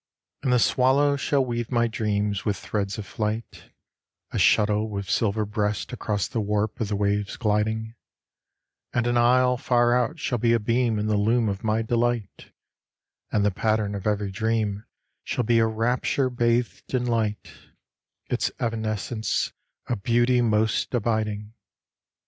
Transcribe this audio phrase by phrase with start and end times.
[0.41, 3.69] And the swallow shall weave my dreams with threads of flight,
[4.31, 7.93] A shuttle with silver breast across the warp of the waves gliding;
[8.93, 12.51] And an isle far out shall be a beam in the loom of my delight,
[13.31, 14.85] And the pattern of every dream
[15.23, 17.51] shall be a rapture bathed in light
[18.27, 19.53] Its evanescence
[19.85, 21.53] a beauty most abiding.